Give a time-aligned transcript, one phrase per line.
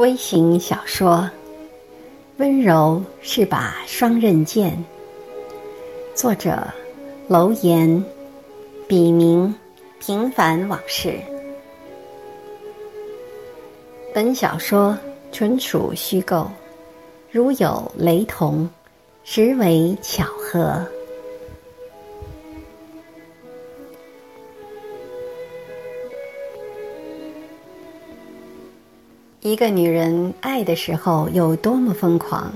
[0.00, 1.16] 微型小说
[2.38, 4.72] 《温柔是把双刃剑》，
[6.18, 6.66] 作者
[7.28, 8.02] 楼岩，
[8.88, 9.54] 笔名
[9.98, 11.20] 平凡往事。
[14.14, 14.96] 本小说
[15.32, 16.50] 纯属虚构，
[17.30, 18.66] 如有雷同，
[19.22, 20.82] 实为巧合。
[29.42, 32.52] 一个女人爱的时候有多么疯狂，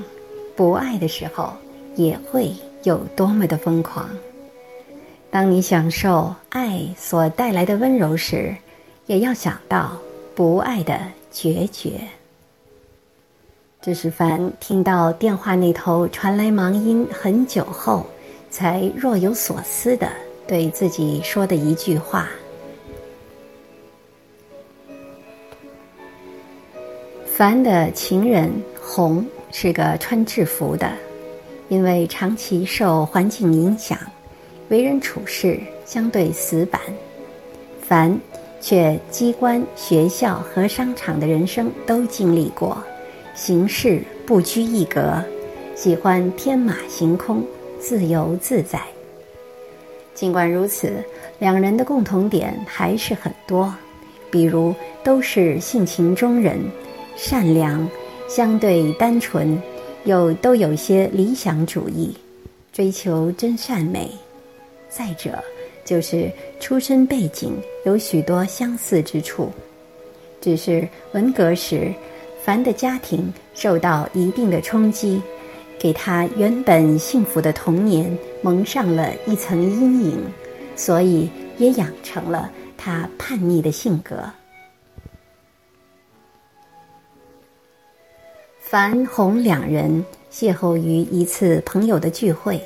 [0.55, 1.51] 不爱的时候
[1.97, 2.53] 也会
[2.83, 4.07] 有多么的疯狂。
[5.31, 8.55] 当你享受爱所带来的温柔时，
[9.07, 9.97] 也要想到
[10.35, 11.01] 不爱的
[11.33, 11.93] 决绝。
[13.81, 18.05] 这是凡听到电话那头传来忙音很久后，
[18.51, 20.11] 才若有所思的
[20.47, 22.29] 对自己说的一句话。
[27.37, 28.49] 凡的情人
[28.81, 30.89] 红是个穿制服的，
[31.69, 33.99] 因为长期受环境影响，
[34.69, 36.81] 为人处事相对死板。
[37.83, 38.17] 凡
[38.61, 42.81] 却机关、学校和商场的人生都经历过，
[43.35, 45.21] 行事不拘一格，
[45.75, 47.45] 喜欢天马行空、
[47.81, 48.81] 自由自在。
[50.15, 50.93] 尽管如此，
[51.41, 53.75] 两人的共同点还是很多，
[54.31, 56.61] 比如都是性情中人。
[57.17, 57.89] 善良，
[58.29, 59.61] 相对单纯，
[60.05, 62.15] 又都有些理想主义，
[62.73, 64.11] 追求真善美。
[64.89, 65.43] 再者，
[65.85, 67.53] 就是出身背景
[67.85, 69.51] 有许多相似之处，
[70.41, 71.93] 只是文革时，
[72.45, 75.21] 凡的家庭受到一定的冲击，
[75.79, 80.19] 给他原本幸福的童年蒙上了一层阴影，
[80.77, 81.29] 所以
[81.59, 84.23] 也养成了他叛逆的性格。
[88.75, 92.61] 樊红两人邂逅于一次朋友的聚会，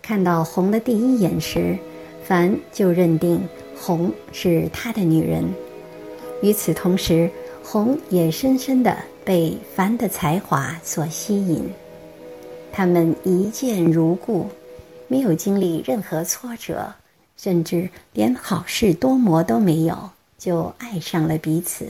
[0.00, 1.76] 看到红的第一眼时，
[2.24, 3.46] 樊就认定
[3.76, 5.44] 红是他的女人。
[6.40, 7.30] 与此同时，
[7.62, 11.62] 红也深深的被樊的才华所吸引。
[12.72, 14.48] 他们一见如故，
[15.08, 16.90] 没有经历任何挫折，
[17.36, 20.08] 甚至连好事多磨都没有，
[20.38, 21.84] 就爱上了彼此。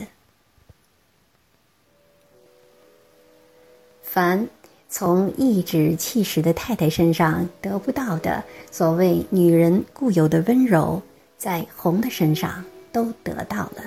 [4.12, 4.46] 凡
[4.90, 11.00] 从颐指气使的太太身上得不到的所谓女人固有的温柔，
[11.38, 12.62] 在红的身上
[12.92, 13.82] 都得到了。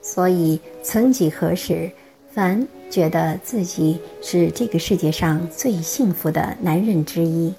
[0.00, 1.90] 所以，曾几何时，
[2.32, 7.52] 凡觉得自己是这个世界上最幸福的男人之一。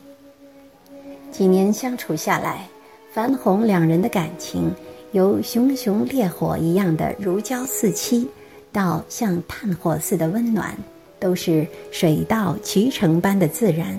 [1.31, 2.67] 几年相处下来，
[3.13, 4.73] 樊红两人的感情
[5.11, 8.28] 由熊熊烈火一样的如胶似漆，
[8.72, 10.75] 到像炭火似的温暖。
[11.22, 13.98] 都是水到渠成般的自然，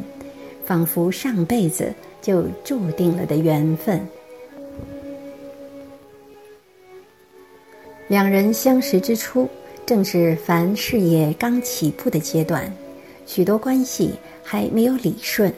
[0.66, 4.04] 仿佛上辈子就注定了的缘分。
[8.08, 9.48] 两人相识之初，
[9.86, 12.70] 正是凡事业刚起步的阶段，
[13.24, 14.10] 许多关系
[14.42, 15.50] 还没有理顺。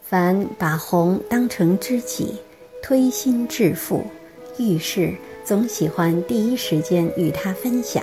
[0.00, 2.36] 凡把红当成知己，
[2.82, 4.04] 推心置腹，
[4.58, 5.12] 遇事
[5.44, 8.02] 总喜欢第一时间与他分享。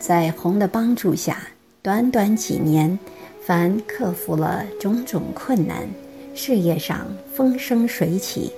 [0.00, 1.46] 在红的帮助下，
[1.82, 2.98] 短短几年，
[3.44, 5.86] 凡克服了种种困难，
[6.34, 8.50] 事业上风生水起，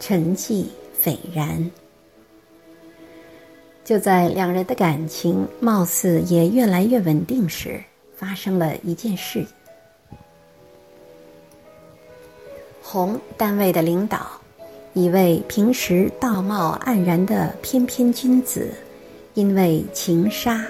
[0.00, 0.68] 成绩
[1.00, 1.70] 斐然。
[3.84, 7.80] 就在两人的感情貌似也越来越稳定时，
[8.16, 9.46] 发生了一件事：
[12.82, 14.28] 红单位的领导，
[14.94, 18.68] 一位平时道貌岸然的翩翩君子，
[19.34, 20.66] 因为情杀。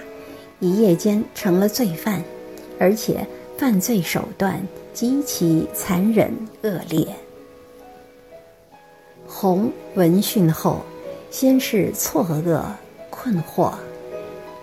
[0.61, 2.23] 一夜间成了罪犯，
[2.79, 3.27] 而且
[3.57, 4.61] 犯罪手段
[4.93, 6.33] 极其残忍
[6.63, 7.07] 恶劣。
[9.27, 10.81] 红闻讯后，
[11.31, 12.63] 先是错愕
[13.11, 13.73] 困惑，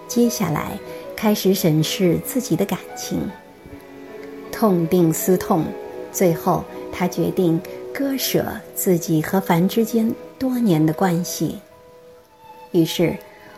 [0.07, 0.77] 接下来
[1.15, 3.29] 开始审视自己的感情，
[4.51, 5.63] 痛定思痛，
[6.11, 7.61] 最后他决定
[7.93, 11.59] 割舍自己和凡之间多年的关系。
[12.71, 13.15] 于是，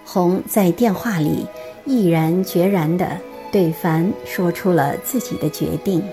[0.09, 1.45] 红在电话里。
[1.85, 3.17] 毅然决然地
[3.49, 6.03] 对凡说出了自己的决定，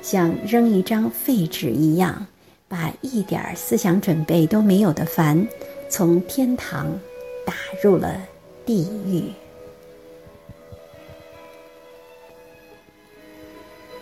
[0.00, 2.26] 像扔一张废纸一样，
[2.68, 5.44] 把一点思想准备都没有的凡，
[5.88, 6.86] 从天堂
[7.44, 7.52] 打
[7.82, 8.16] 入了
[8.64, 9.24] 地狱。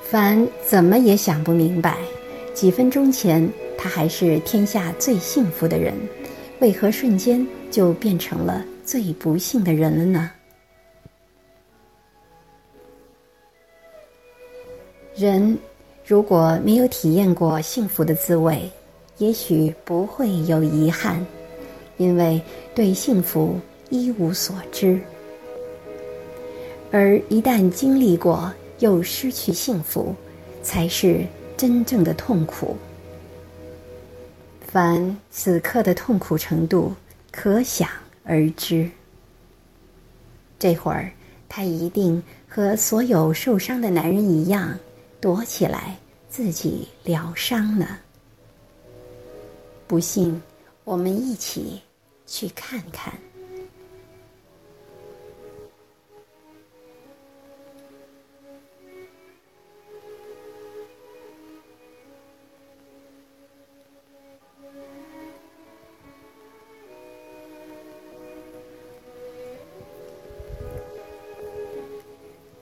[0.03, 1.97] 凡怎么也想不明白，
[2.53, 5.95] 几分钟前他还是天下最幸福的人，
[6.61, 10.33] 为何瞬间就变成了最不幸的人了呢？
[15.15, 15.57] 人
[16.05, 18.69] 如果没有体验过幸福的滋味
[19.19, 21.25] 也许不会有遗憾
[21.99, 22.43] 因为
[22.75, 23.61] 对幸福
[23.91, 25.01] 一无所知。
[26.91, 30.13] 而一旦经历过又失去幸福
[30.65, 31.25] 才是
[31.57, 32.77] 真正的痛苦。
[34.67, 36.93] 凡此刻的痛苦程度
[37.31, 37.89] 可想
[38.31, 38.89] 而知。
[40.57, 41.11] 这会儿，
[41.49, 44.79] 他一定和所有受伤的男人一样。
[45.21, 45.99] 躲起来，
[46.29, 47.99] 自己疗伤呢？
[49.89, 50.41] 不信，
[50.85, 51.83] 我们一起
[52.25, 53.13] 去看看。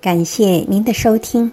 [0.08, 1.52] 感谢您的收听。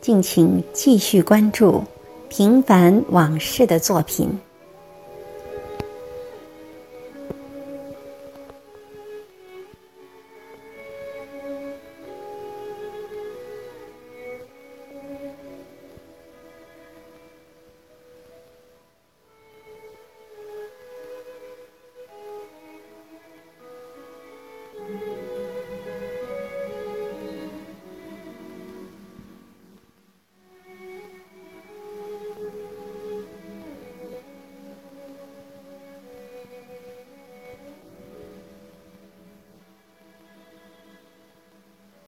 [0.00, 1.72] 敬请继续关注
[2.28, 4.28] 《平凡往事》的作品。